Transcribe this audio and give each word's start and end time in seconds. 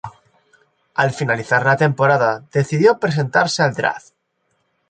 Al 1.03 1.11
finalizar 1.17 1.63
la 1.63 1.77
temporada, 1.77 2.43
decidió 2.51 2.97
presentarse 2.97 3.61
al 3.61 3.75
draft. 3.75 4.13